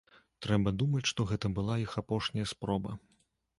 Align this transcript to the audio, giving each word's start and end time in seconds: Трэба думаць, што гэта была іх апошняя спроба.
Трэба 0.45 0.73
думаць, 0.83 1.01
што 1.11 1.27
гэта 1.33 1.53
была 1.59 1.77
іх 1.85 1.95
апошняя 2.03 2.51
спроба. 2.55 2.99